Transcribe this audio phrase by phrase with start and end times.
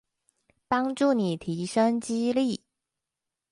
[0.67, 2.63] 幫助你提升肌力